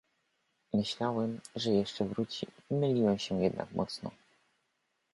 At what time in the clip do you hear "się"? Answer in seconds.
3.19-3.41